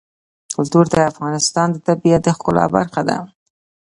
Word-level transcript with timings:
کلتور 0.55 0.85
د 0.93 0.95
افغانستان 1.11 1.67
د 1.71 1.77
طبیعت 1.87 2.21
د 2.23 2.27
ښکلا 2.37 2.65
برخه 2.75 3.01
ده. 3.09 3.17